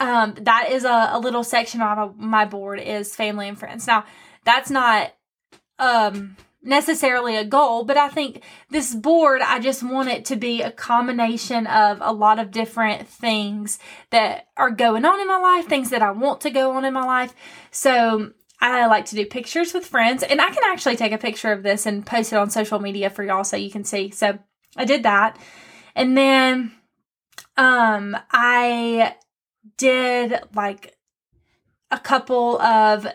um, 0.00 0.34
that 0.40 0.70
is 0.70 0.84
a, 0.84 1.10
a 1.12 1.18
little 1.18 1.44
section 1.44 1.80
on 1.80 2.14
my 2.18 2.44
board 2.44 2.80
is 2.80 3.14
family 3.14 3.48
and 3.48 3.58
friends. 3.58 3.86
Now, 3.86 4.04
that's 4.44 4.70
not 4.70 5.12
um 5.78 6.36
necessarily 6.66 7.36
a 7.36 7.44
goal, 7.44 7.84
but 7.84 7.96
I 7.96 8.08
think 8.08 8.42
this 8.70 8.94
board, 8.94 9.40
I 9.40 9.60
just 9.60 9.82
want 9.82 10.08
it 10.08 10.24
to 10.26 10.36
be 10.36 10.62
a 10.62 10.70
combination 10.70 11.66
of 11.66 11.98
a 12.00 12.12
lot 12.12 12.38
of 12.38 12.50
different 12.50 13.08
things 13.08 13.78
that 14.10 14.48
are 14.56 14.70
going 14.70 15.04
on 15.04 15.20
in 15.20 15.28
my 15.28 15.38
life, 15.38 15.66
things 15.66 15.90
that 15.90 16.02
I 16.02 16.10
want 16.10 16.40
to 16.42 16.50
go 16.50 16.72
on 16.72 16.84
in 16.84 16.92
my 16.92 17.04
life. 17.04 17.34
So 17.70 18.32
I 18.60 18.86
like 18.86 19.06
to 19.06 19.16
do 19.16 19.24
pictures 19.26 19.72
with 19.72 19.86
friends, 19.86 20.22
and 20.22 20.40
I 20.40 20.50
can 20.50 20.64
actually 20.66 20.96
take 20.96 21.12
a 21.12 21.18
picture 21.18 21.52
of 21.52 21.62
this 21.62 21.86
and 21.86 22.04
post 22.04 22.32
it 22.32 22.36
on 22.36 22.50
social 22.50 22.80
media 22.80 23.10
for 23.10 23.22
y'all 23.22 23.44
so 23.44 23.56
you 23.56 23.70
can 23.70 23.84
see. 23.84 24.10
So 24.10 24.38
I 24.76 24.84
did 24.84 25.04
that. 25.04 25.38
And 25.94 26.16
then 26.16 26.72
um 27.56 28.16
I 28.30 29.14
did 29.76 30.40
like 30.54 30.96
a 31.90 31.98
couple 31.98 32.60
of 32.60 33.06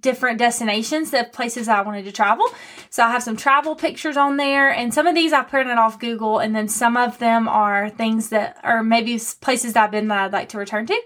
different 0.00 0.38
destinations, 0.38 1.10
the 1.10 1.28
places 1.32 1.68
I 1.68 1.82
wanted 1.82 2.04
to 2.06 2.12
travel. 2.12 2.46
So 2.90 3.02
I 3.02 3.10
have 3.10 3.22
some 3.22 3.36
travel 3.36 3.76
pictures 3.76 4.16
on 4.16 4.36
there, 4.36 4.70
and 4.70 4.92
some 4.92 5.06
of 5.06 5.14
these 5.14 5.32
I 5.32 5.42
printed 5.42 5.78
off 5.78 5.98
Google, 5.98 6.38
and 6.38 6.54
then 6.54 6.68
some 6.68 6.96
of 6.96 7.18
them 7.18 7.48
are 7.48 7.90
things 7.90 8.30
that 8.30 8.58
are 8.62 8.82
maybe 8.82 9.20
places 9.40 9.74
that 9.74 9.84
I've 9.84 9.90
been 9.90 10.08
that 10.08 10.18
I'd 10.18 10.32
like 10.32 10.50
to 10.50 10.58
return 10.58 10.86
to. 10.86 11.00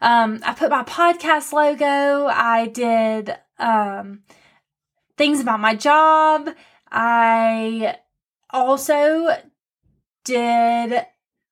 Um, 0.00 0.40
I 0.44 0.52
put 0.54 0.70
my 0.70 0.82
podcast 0.82 1.52
logo. 1.52 2.26
I 2.26 2.66
did 2.66 3.36
um, 3.58 4.22
things 5.16 5.40
about 5.40 5.60
my 5.60 5.74
job. 5.76 6.50
I 6.90 7.98
also 8.50 9.36
did 10.24 11.06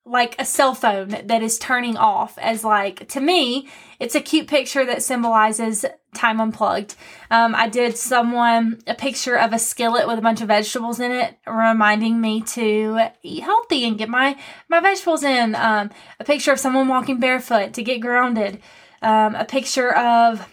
like 0.05 0.35
a 0.39 0.45
cell 0.45 0.73
phone 0.73 1.09
that 1.09 1.43
is 1.43 1.59
turning 1.59 1.95
off 1.95 2.37
as 2.39 2.63
like 2.63 3.07
to 3.07 3.19
me 3.19 3.67
it's 3.99 4.15
a 4.15 4.21
cute 4.21 4.47
picture 4.47 4.83
that 4.83 5.03
symbolizes 5.03 5.85
time 6.15 6.41
unplugged. 6.41 6.95
Um, 7.29 7.53
i 7.55 7.69
did 7.69 7.95
someone 7.97 8.81
a 8.87 8.95
picture 8.95 9.37
of 9.37 9.53
a 9.53 9.59
skillet 9.59 10.07
with 10.07 10.17
a 10.17 10.21
bunch 10.21 10.41
of 10.41 10.47
vegetables 10.47 10.99
in 10.99 11.11
it 11.11 11.37
reminding 11.45 12.19
me 12.19 12.41
to 12.41 12.99
eat 13.21 13.43
healthy 13.43 13.85
and 13.85 13.97
get 13.97 14.09
my 14.09 14.37
my 14.67 14.79
vegetables 14.79 15.23
in. 15.23 15.55
Um, 15.55 15.91
a 16.19 16.23
picture 16.23 16.51
of 16.51 16.59
someone 16.59 16.87
walking 16.87 17.19
barefoot 17.19 17.73
to 17.73 17.83
get 17.83 17.99
grounded. 18.01 18.59
Um, 19.03 19.35
a 19.35 19.45
picture 19.45 19.95
of 19.95 20.47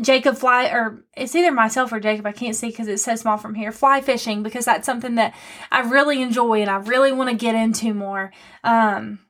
Jacob 0.00 0.36
fly, 0.36 0.66
or 0.66 1.04
it's 1.16 1.34
either 1.34 1.52
myself 1.52 1.92
or 1.92 2.00
Jacob, 2.00 2.26
I 2.26 2.32
can't 2.32 2.56
see 2.56 2.68
because 2.68 2.88
it's 2.88 3.04
so 3.04 3.14
small 3.14 3.36
from 3.36 3.54
here, 3.54 3.70
fly 3.70 4.00
fishing 4.00 4.42
because 4.42 4.64
that's 4.64 4.86
something 4.86 5.14
that 5.16 5.34
I 5.70 5.80
really 5.82 6.20
enjoy 6.20 6.60
and 6.60 6.70
I 6.70 6.76
really 6.76 7.12
want 7.12 7.30
to 7.30 7.36
get 7.36 7.54
into 7.54 7.94
more. 7.94 8.32
Um, 8.64 9.20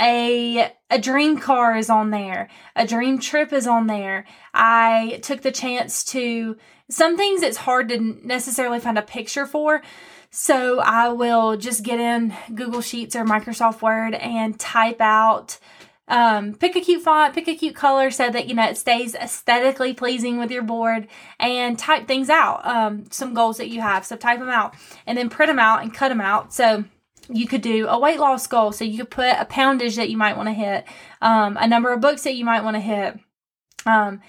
a 0.00 0.72
a 0.90 0.98
dream 0.98 1.38
car 1.38 1.76
is 1.76 1.88
on 1.88 2.10
there 2.10 2.48
a 2.74 2.86
dream 2.86 3.18
trip 3.18 3.52
is 3.52 3.66
on 3.66 3.86
there 3.86 4.24
i 4.54 5.20
took 5.22 5.42
the 5.42 5.52
chance 5.52 6.04
to 6.04 6.56
some 6.90 7.16
things 7.16 7.42
it's 7.42 7.58
hard 7.58 7.88
to 7.88 7.98
necessarily 8.24 8.80
find 8.80 8.98
a 8.98 9.02
picture 9.02 9.46
for 9.46 9.82
so 10.30 10.80
i 10.80 11.08
will 11.08 11.56
just 11.56 11.84
get 11.84 12.00
in 12.00 12.34
google 12.54 12.80
sheets 12.80 13.14
or 13.14 13.24
microsoft 13.24 13.82
word 13.82 14.14
and 14.14 14.58
type 14.58 15.00
out 15.00 15.58
um, 16.08 16.54
pick 16.54 16.76
a 16.76 16.80
cute 16.80 17.02
font, 17.02 17.34
pick 17.34 17.48
a 17.48 17.54
cute 17.54 17.76
color 17.76 18.10
so 18.10 18.28
that 18.30 18.46
you 18.48 18.54
know 18.54 18.68
it 18.68 18.76
stays 18.76 19.14
aesthetically 19.14 19.94
pleasing 19.94 20.38
with 20.38 20.50
your 20.50 20.62
board 20.62 21.08
and 21.38 21.78
type 21.78 22.06
things 22.06 22.28
out. 22.28 22.66
Um, 22.66 23.04
some 23.10 23.34
goals 23.34 23.56
that 23.58 23.68
you 23.68 23.80
have. 23.80 24.04
So 24.04 24.16
type 24.16 24.40
them 24.40 24.48
out 24.48 24.74
and 25.06 25.16
then 25.16 25.30
print 25.30 25.48
them 25.48 25.58
out 25.58 25.82
and 25.82 25.94
cut 25.94 26.08
them 26.08 26.20
out. 26.20 26.52
So 26.52 26.84
you 27.28 27.46
could 27.46 27.62
do 27.62 27.86
a 27.88 27.98
weight 27.98 28.18
loss 28.18 28.46
goal. 28.46 28.72
So 28.72 28.84
you 28.84 28.98
could 28.98 29.10
put 29.10 29.36
a 29.38 29.46
poundage 29.46 29.96
that 29.96 30.10
you 30.10 30.16
might 30.16 30.36
want 30.36 30.48
to 30.48 30.54
hit, 30.54 30.84
um, 31.20 31.56
a 31.60 31.66
number 31.66 31.92
of 31.92 32.00
books 32.00 32.24
that 32.24 32.34
you 32.34 32.44
might 32.44 32.64
want 32.64 32.76
to 32.76 32.80
hit. 32.80 33.18
Um, 33.86 34.20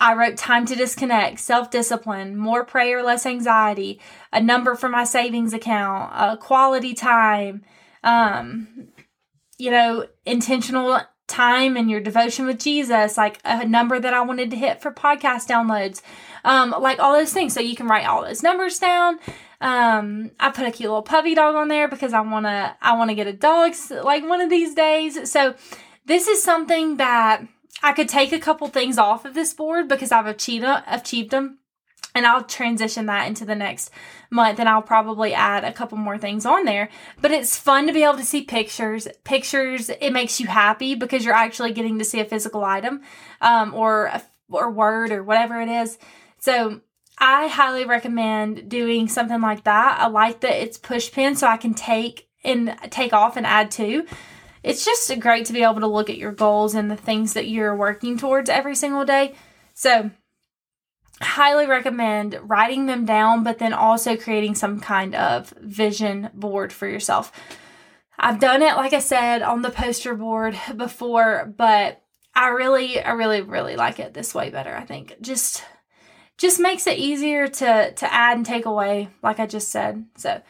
I 0.00 0.14
wrote 0.14 0.36
time 0.36 0.66
to 0.66 0.74
disconnect, 0.74 1.38
self 1.38 1.70
discipline, 1.70 2.36
more 2.36 2.64
prayer, 2.64 3.02
less 3.02 3.24
anxiety, 3.24 4.00
a 4.32 4.40
number 4.40 4.74
for 4.74 4.88
my 4.88 5.04
savings 5.04 5.52
account, 5.52 6.12
uh, 6.12 6.36
quality 6.36 6.92
time, 6.92 7.64
um, 8.02 8.88
you 9.58 9.70
know, 9.70 10.06
intentional 10.24 11.00
time 11.26 11.76
and 11.76 11.90
your 11.90 12.00
devotion 12.00 12.46
with 12.46 12.58
Jesus, 12.58 13.16
like 13.16 13.38
a 13.44 13.66
number 13.66 13.98
that 13.98 14.14
I 14.14 14.22
wanted 14.22 14.50
to 14.50 14.56
hit 14.56 14.80
for 14.80 14.92
podcast 14.92 15.48
downloads, 15.48 16.02
um, 16.44 16.74
like 16.78 16.98
all 17.00 17.12
those 17.12 17.32
things. 17.32 17.54
So 17.54 17.60
you 17.60 17.76
can 17.76 17.88
write 17.88 18.06
all 18.06 18.22
those 18.22 18.42
numbers 18.42 18.78
down. 18.78 19.18
Um, 19.60 20.30
I 20.38 20.50
put 20.50 20.66
a 20.66 20.70
cute 20.70 20.88
little 20.88 21.02
puppy 21.02 21.34
dog 21.34 21.54
on 21.54 21.68
there 21.68 21.88
because 21.88 22.12
I 22.12 22.20
wanna 22.20 22.76
I 22.80 22.96
wanna 22.96 23.14
get 23.14 23.26
a 23.26 23.32
dog 23.32 23.74
like 23.90 24.28
one 24.28 24.40
of 24.40 24.50
these 24.50 24.74
days. 24.74 25.30
So 25.30 25.54
this 26.04 26.28
is 26.28 26.42
something 26.42 26.98
that 26.98 27.42
I 27.82 27.92
could 27.92 28.08
take 28.08 28.32
a 28.32 28.38
couple 28.38 28.68
things 28.68 28.98
off 28.98 29.24
of 29.24 29.34
this 29.34 29.54
board 29.54 29.88
because 29.88 30.12
I've 30.12 30.26
achieved 30.26 30.66
achieved 30.86 31.30
them 31.30 31.58
and 32.16 32.26
I'll 32.26 32.42
transition 32.42 33.06
that 33.06 33.28
into 33.28 33.44
the 33.44 33.54
next 33.54 33.90
month 34.30 34.58
and 34.58 34.70
I'll 34.70 34.80
probably 34.80 35.34
add 35.34 35.64
a 35.64 35.72
couple 35.72 35.98
more 35.98 36.16
things 36.16 36.46
on 36.46 36.64
there. 36.64 36.88
But 37.20 37.30
it's 37.30 37.58
fun 37.58 37.86
to 37.86 37.92
be 37.92 38.04
able 38.04 38.16
to 38.16 38.24
see 38.24 38.40
pictures. 38.40 39.06
Pictures, 39.22 39.90
it 39.90 40.12
makes 40.12 40.40
you 40.40 40.46
happy 40.46 40.94
because 40.94 41.26
you're 41.26 41.34
actually 41.34 41.74
getting 41.74 41.98
to 41.98 42.06
see 42.06 42.18
a 42.18 42.24
physical 42.24 42.64
item 42.64 43.02
um, 43.42 43.74
or 43.74 44.06
a, 44.06 44.22
or 44.48 44.70
word 44.70 45.12
or 45.12 45.22
whatever 45.22 45.60
it 45.60 45.68
is. 45.68 45.98
So 46.38 46.80
I 47.18 47.48
highly 47.48 47.84
recommend 47.84 48.70
doing 48.70 49.08
something 49.08 49.42
like 49.42 49.64
that. 49.64 49.98
I 50.00 50.08
like 50.08 50.40
that 50.40 50.62
it's 50.62 50.78
push 50.78 51.12
pin 51.12 51.36
so 51.36 51.46
I 51.46 51.58
can 51.58 51.74
take 51.74 52.28
and 52.42 52.74
take 52.88 53.12
off 53.12 53.36
and 53.36 53.46
add 53.46 53.70
to. 53.72 54.06
It's 54.62 54.86
just 54.86 55.20
great 55.20 55.44
to 55.46 55.52
be 55.52 55.62
able 55.62 55.80
to 55.80 55.86
look 55.86 56.08
at 56.08 56.16
your 56.16 56.32
goals 56.32 56.74
and 56.74 56.90
the 56.90 56.96
things 56.96 57.34
that 57.34 57.46
you're 57.46 57.76
working 57.76 58.16
towards 58.16 58.48
every 58.48 58.74
single 58.74 59.04
day. 59.04 59.34
So 59.74 60.10
highly 61.20 61.66
recommend 61.66 62.38
writing 62.42 62.86
them 62.86 63.04
down, 63.04 63.42
but 63.42 63.58
then 63.58 63.72
also 63.72 64.16
creating 64.16 64.54
some 64.54 64.80
kind 64.80 65.14
of 65.14 65.50
vision 65.60 66.30
board 66.34 66.72
for 66.72 66.86
yourself. 66.86 67.32
I've 68.18 68.40
done 68.40 68.62
it, 68.62 68.76
like 68.76 68.92
I 68.92 68.98
said, 68.98 69.42
on 69.42 69.62
the 69.62 69.70
poster 69.70 70.14
board 70.14 70.58
before, 70.76 71.52
but 71.56 72.02
I 72.34 72.48
really, 72.48 73.00
I 73.00 73.12
really, 73.12 73.42
really 73.42 73.76
like 73.76 73.98
it 73.98 74.14
this 74.14 74.34
way 74.34 74.50
better. 74.50 74.74
I 74.74 74.84
think 74.84 75.16
just, 75.20 75.64
just 76.38 76.60
makes 76.60 76.86
it 76.86 76.98
easier 76.98 77.46
to 77.48 77.92
to 77.92 78.12
add 78.12 78.36
and 78.36 78.44
take 78.44 78.66
away, 78.66 79.08
like 79.22 79.40
I 79.40 79.46
just 79.46 79.70
said. 79.70 80.04
So, 80.16 80.42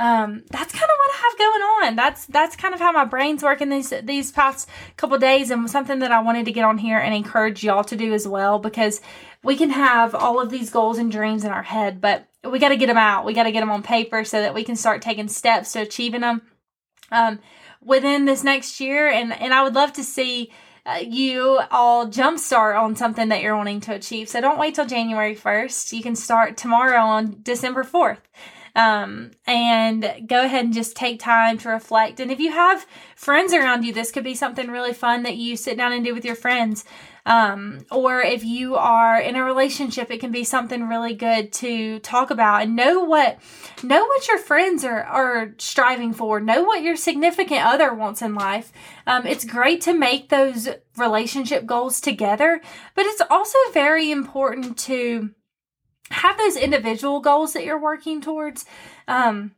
um, 0.00 0.42
that's 0.50 0.72
kind 0.72 0.90
of 0.90 0.96
what 0.98 1.10
I 1.10 1.16
have 1.18 1.38
going 1.38 1.62
on. 1.62 1.96
That's 1.96 2.24
that's 2.24 2.56
kind 2.56 2.72
of 2.72 2.80
how 2.80 2.90
my 2.90 3.04
brain's 3.04 3.42
working 3.42 3.68
these 3.68 3.92
these 4.02 4.32
past 4.32 4.66
couple 4.96 5.18
days, 5.18 5.50
and 5.50 5.70
something 5.70 5.98
that 5.98 6.10
I 6.10 6.22
wanted 6.22 6.46
to 6.46 6.52
get 6.52 6.64
on 6.64 6.78
here 6.78 6.98
and 6.98 7.14
encourage 7.14 7.62
y'all 7.62 7.84
to 7.84 7.96
do 7.96 8.14
as 8.14 8.26
well 8.26 8.58
because 8.58 9.02
we 9.44 9.56
can 9.56 9.68
have 9.68 10.14
all 10.14 10.40
of 10.40 10.48
these 10.48 10.70
goals 10.70 10.96
and 10.96 11.12
dreams 11.12 11.44
in 11.44 11.52
our 11.52 11.62
head, 11.62 12.00
but 12.00 12.26
we 12.42 12.58
got 12.58 12.70
to 12.70 12.78
get 12.78 12.86
them 12.86 12.96
out. 12.96 13.26
We 13.26 13.34
got 13.34 13.42
to 13.42 13.52
get 13.52 13.60
them 13.60 13.70
on 13.70 13.82
paper 13.82 14.24
so 14.24 14.40
that 14.40 14.54
we 14.54 14.64
can 14.64 14.74
start 14.74 15.02
taking 15.02 15.28
steps 15.28 15.72
to 15.72 15.82
achieving 15.82 16.22
them 16.22 16.40
um, 17.12 17.38
within 17.82 18.24
this 18.24 18.42
next 18.42 18.80
year. 18.80 19.06
And 19.06 19.34
and 19.34 19.52
I 19.52 19.62
would 19.62 19.74
love 19.74 19.92
to 19.94 20.02
see. 20.02 20.50
Uh, 20.86 20.98
you 21.06 21.60
all 21.70 22.06
jumpstart 22.06 22.74
on 22.80 22.96
something 22.96 23.28
that 23.28 23.42
you're 23.42 23.54
wanting 23.54 23.82
to 23.82 23.94
achieve. 23.94 24.30
So 24.30 24.40
don't 24.40 24.58
wait 24.58 24.74
till 24.74 24.86
January 24.86 25.36
1st. 25.36 25.92
You 25.92 26.02
can 26.02 26.16
start 26.16 26.56
tomorrow 26.56 27.02
on 27.02 27.36
December 27.42 27.84
4th 27.84 28.16
um, 28.74 29.32
and 29.46 30.24
go 30.26 30.44
ahead 30.44 30.64
and 30.64 30.74
just 30.74 30.96
take 30.96 31.20
time 31.20 31.58
to 31.58 31.68
reflect. 31.68 32.20
And 32.20 32.30
if 32.30 32.38
you 32.38 32.52
have 32.52 32.86
friends 33.16 33.52
around 33.52 33.84
you, 33.84 33.92
this 33.92 34.10
could 34.10 34.24
be 34.24 34.34
something 34.34 34.68
really 34.68 34.92
fun 34.92 35.22
that 35.24 35.36
you 35.36 35.56
sit 35.56 35.76
down 35.76 35.92
and 35.92 36.04
do 36.04 36.14
with 36.14 36.24
your 36.24 36.34
friends. 36.36 36.84
Um, 37.26 37.84
or 37.90 38.22
if 38.22 38.44
you 38.44 38.76
are 38.76 39.20
in 39.20 39.36
a 39.36 39.44
relationship, 39.44 40.10
it 40.10 40.20
can 40.20 40.32
be 40.32 40.42
something 40.42 40.88
really 40.88 41.14
good 41.14 41.52
to 41.54 41.98
talk 42.00 42.30
about 42.30 42.62
and 42.62 42.74
know 42.74 43.04
what 43.04 43.38
know 43.82 44.04
what 44.04 44.26
your 44.26 44.38
friends 44.38 44.84
are 44.84 45.02
are 45.02 45.54
striving 45.58 46.12
for. 46.12 46.40
Know 46.40 46.64
what 46.64 46.82
your 46.82 46.96
significant 46.96 47.64
other 47.64 47.92
wants 47.92 48.22
in 48.22 48.34
life. 48.34 48.72
Um, 49.06 49.26
it's 49.26 49.44
great 49.44 49.82
to 49.82 49.92
make 49.92 50.30
those 50.30 50.68
relationship 50.96 51.66
goals 51.66 52.00
together, 52.00 52.60
but 52.94 53.04
it's 53.04 53.22
also 53.30 53.58
very 53.72 54.10
important 54.10 54.78
to 54.78 55.30
have 56.10 56.36
those 56.38 56.56
individual 56.56 57.20
goals 57.20 57.52
that 57.52 57.64
you're 57.64 57.80
working 57.80 58.20
towards. 58.20 58.64
Um, 59.08 59.52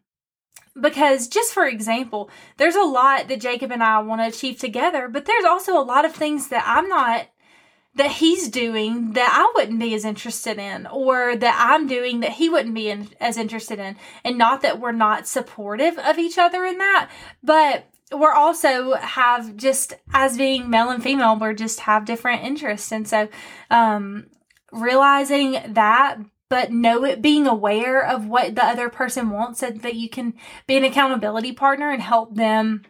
because 0.80 1.28
just 1.28 1.52
for 1.52 1.66
example, 1.66 2.30
there's 2.56 2.76
a 2.76 2.82
lot 2.82 3.28
that 3.28 3.40
Jacob 3.40 3.70
and 3.70 3.82
I 3.82 4.00
want 4.00 4.22
to 4.22 4.28
achieve 4.28 4.58
together, 4.58 5.08
but 5.08 5.26
there's 5.26 5.44
also 5.44 5.78
a 5.78 5.84
lot 5.84 6.04
of 6.04 6.14
things 6.14 6.48
that 6.48 6.64
I'm 6.66 6.88
not 6.88 7.28
that 7.94 8.10
he's 8.10 8.48
doing 8.48 9.12
that 9.12 9.30
I 9.30 9.52
wouldn't 9.54 9.78
be 9.78 9.94
as 9.94 10.06
interested 10.06 10.58
in 10.58 10.86
or 10.86 11.36
that 11.36 11.66
I'm 11.68 11.86
doing 11.86 12.20
that 12.20 12.32
he 12.32 12.48
wouldn't 12.48 12.74
be 12.74 12.88
in, 12.88 13.10
as 13.20 13.36
interested 13.36 13.78
in. 13.78 13.96
And 14.24 14.38
not 14.38 14.62
that 14.62 14.80
we're 14.80 14.92
not 14.92 15.26
supportive 15.26 15.98
of 15.98 16.18
each 16.18 16.38
other 16.38 16.64
in 16.64 16.78
that, 16.78 17.10
but 17.42 17.86
we're 18.10 18.32
also 18.32 18.94
have 18.94 19.56
just 19.56 19.94
as 20.12 20.38
being 20.38 20.70
male 20.70 20.90
and 20.90 21.02
female, 21.02 21.38
we're 21.38 21.52
just 21.52 21.80
have 21.80 22.06
different 22.06 22.44
interests. 22.44 22.92
And 22.92 23.06
so, 23.06 23.28
um, 23.70 24.26
realizing 24.70 25.58
that 25.74 26.16
but 26.52 26.70
know 26.70 27.02
it 27.02 27.22
being 27.22 27.46
aware 27.46 28.06
of 28.06 28.26
what 28.26 28.54
the 28.56 28.62
other 28.62 28.90
person 28.90 29.30
wants 29.30 29.60
so 29.60 29.70
that 29.70 29.94
you 29.94 30.06
can 30.06 30.34
be 30.66 30.76
an 30.76 30.84
accountability 30.84 31.50
partner 31.50 31.90
and 31.90 32.02
help 32.02 32.34
them 32.34 32.82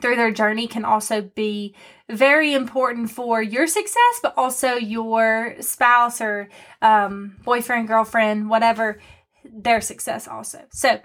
through 0.00 0.16
their 0.16 0.30
journey 0.30 0.66
can 0.66 0.82
also 0.82 1.20
be 1.20 1.74
very 2.08 2.54
important 2.54 3.10
for 3.10 3.42
your 3.42 3.66
success, 3.66 4.20
but 4.22 4.32
also 4.38 4.76
your 4.76 5.56
spouse 5.60 6.22
or 6.22 6.48
um, 6.80 7.36
boyfriend, 7.44 7.86
girlfriend, 7.86 8.48
whatever, 8.48 8.98
their 9.44 9.82
success 9.82 10.26
also. 10.26 10.64
So, 10.72 10.98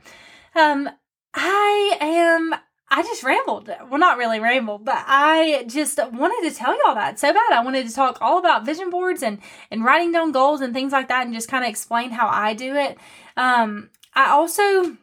um, 0.55 0.89
I 1.33 1.97
am 1.99 2.55
I 2.93 3.03
just 3.03 3.23
rambled. 3.23 3.69
Well, 3.89 3.99
not 3.99 4.17
really 4.17 4.41
rambled, 4.41 4.83
but 4.83 5.01
I 5.07 5.63
just 5.65 5.97
wanted 5.97 6.49
to 6.49 6.53
tell 6.53 6.77
y'all 6.85 6.95
that 6.95 7.17
so 7.17 7.31
bad. 7.31 7.53
I 7.53 7.63
wanted 7.63 7.87
to 7.87 7.95
talk 7.95 8.17
all 8.19 8.37
about 8.37 8.65
vision 8.65 8.89
boards 8.89 9.23
and 9.23 9.39
and 9.71 9.85
writing 9.85 10.11
down 10.11 10.33
goals 10.33 10.59
and 10.59 10.73
things 10.73 10.91
like 10.91 11.07
that, 11.07 11.25
and 11.25 11.33
just 11.33 11.47
kind 11.47 11.63
of 11.63 11.69
explain 11.69 12.11
how 12.11 12.27
I 12.27 12.53
do 12.53 12.75
it. 12.75 12.97
Um, 13.37 13.89
I 14.13 14.31
also, 14.31 14.97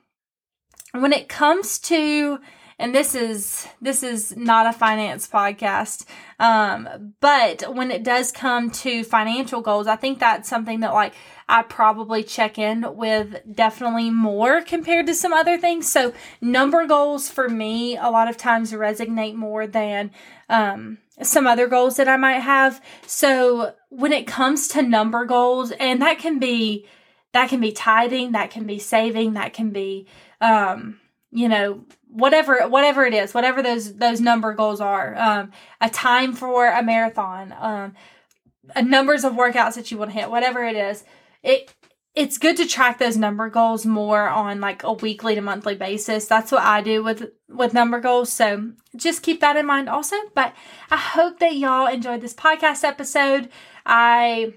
when 0.93 1.15
it 1.15 1.31
comes 1.31 1.79
to 1.81 2.41
and 2.79 2.95
this 2.95 3.15
is 3.15 3.67
this 3.81 4.03
is 4.03 4.37
not 4.37 4.67
a 4.67 4.73
finance 4.73 5.27
podcast. 5.27 6.05
Um, 6.39 7.15
but 7.21 7.75
when 7.75 7.91
it 7.91 8.05
does 8.05 8.31
come 8.31 8.71
to 8.71 9.03
financial 9.03 9.61
goals 9.61 9.89
i 9.89 9.97
think 9.97 10.21
that's 10.21 10.49
something 10.49 10.81
that 10.81 10.95
like 10.95 11.15
i 11.49 11.63
probably 11.63 12.23
check 12.23 12.59
in 12.59 12.87
with 12.97 13.41
definitely 13.53 14.11
more 14.11 14.63
compared 14.63 15.07
to 15.07 15.15
some 15.15 15.33
other 15.33 15.59
things. 15.59 15.91
So 15.91 16.13
number 16.41 16.87
goals 16.87 17.29
for 17.29 17.49
me 17.49 17.97
a 17.97 18.11
lot 18.11 18.29
of 18.29 18.37
times 18.37 18.73
resonate 18.73 19.35
more 19.35 19.67
than 19.67 20.13
um, 20.49 20.99
some 21.23 21.47
other 21.47 21.67
goals 21.67 21.97
that 21.97 22.09
i 22.09 22.17
might 22.17 22.41
have. 22.41 22.81
So 23.07 23.75
when 23.89 24.13
it 24.13 24.27
comes 24.27 24.69
to 24.69 24.83
number 24.83 25.25
goals 25.25 25.73
and 25.73 26.01
that 26.03 26.19
can 26.19 26.39
be 26.39 26.87
that 27.33 27.49
can 27.49 27.61
be 27.61 27.73
tithing 27.73 28.33
that 28.33 28.51
can 28.51 28.65
be 28.65 28.79
saving 28.79 29.35
that 29.35 29.53
can 29.53 29.71
be 29.71 30.07
um, 30.41 31.01
you 31.31 31.49
know 31.49 31.85
whatever 32.09 32.67
whatever 32.69 33.05
it 33.05 33.15
is 33.15 33.35
whatever 33.35 33.63
those 33.63 33.95
those 33.97 34.21
number 34.21 34.53
goals 34.55 34.81
are 34.81 35.15
um, 35.17 35.51
a 35.81 35.91
time 35.91 36.33
for 36.33 36.67
a 36.67 36.83
marathon 36.83 37.55
um, 37.59 37.95
a 38.75 38.83
numbers 38.83 39.25
of 39.25 39.35
workouts 39.35 39.75
that 39.75 39.91
you 39.91 39.99
want 39.99 40.11
to 40.11 40.19
hit 40.19 40.31
whatever 40.31 40.65
it 40.65 40.77
is 40.77 41.05
it 41.43 41.75
it's 42.19 42.37
good 42.37 42.57
to 42.57 42.67
track 42.67 42.99
those 42.99 43.17
number 43.17 43.49
goals 43.49 43.87
more 43.87 44.29
on 44.29 44.61
like 44.61 44.83
a 44.83 44.93
weekly 44.93 45.37
to 45.37 45.41
monthly 45.41 45.77
basis. 45.77 46.27
That's 46.27 46.51
what 46.51 46.63
i 46.63 46.81
do 46.81 47.03
with 47.03 47.31
with 47.49 47.73
number 47.73 48.01
goals 48.01 48.33
so 48.33 48.73
just 48.97 49.23
keep 49.23 49.41
that 49.41 49.57
in 49.57 49.67
mind 49.67 49.89
also. 49.89 50.17
But 50.35 50.53
i 50.91 50.97
hope 50.97 51.39
that 51.39 51.55
y'all 51.55 51.87
enjoyed 51.87 52.21
this 52.21 52.35
podcast 52.35 52.83
episode. 52.83 53.51
I 53.87 54.55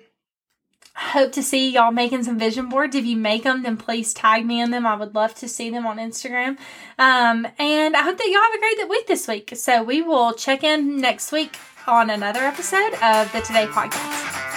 hope 0.96 1.32
to 1.34 1.44
see 1.44 1.70
y'all 1.70 1.92
making 1.92 2.24
some 2.24 2.38
vision 2.38 2.70
boards. 2.70 2.96
If 2.96 3.06
you 3.06 3.18
make 3.18 3.44
them, 3.44 3.64
then 3.64 3.78
please 3.78 4.14
tag 4.14 4.46
me 4.46 4.62
in 4.62 4.72
them. 4.72 4.86
I 4.86 4.96
would 4.96 5.16
love 5.16 5.36
to 5.36 5.48
see 5.48 5.70
them 5.70 5.86
on 5.86 5.98
Instagram. 5.98 6.58
Um, 7.00 7.48
and 7.58 7.96
I 7.96 8.02
hope 8.02 8.18
that 8.18 8.28
y'all 8.28 8.42
have 8.42 8.54
a 8.54 8.60
great 8.60 8.90
week 8.90 9.08
this 9.08 9.28
week. 9.28 9.54
So 9.56 9.84
we 9.84 10.02
will 10.02 10.34
check 10.34 10.64
in 10.64 10.98
next 11.00 11.32
week 11.32 11.58
on 11.88 12.10
another 12.10 12.42
episode 12.42 12.94
of 13.02 13.32
the 13.32 13.42
Today 13.42 13.66
Podcast. 13.68 14.51